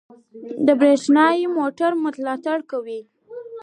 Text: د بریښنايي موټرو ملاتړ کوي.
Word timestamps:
د 0.65 0.67
بریښنايي 0.79 1.45
موټرو 1.57 2.01
ملاتړ 2.03 2.57
کوي. 2.71 3.01